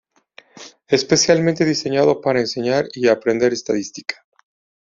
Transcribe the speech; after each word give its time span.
Especialmente 0.87 1.63
diseñado 1.63 2.21
para 2.21 2.39
enseñar 2.39 2.87
y 2.95 3.07
aprender 3.07 3.53
estadística. 3.53 4.25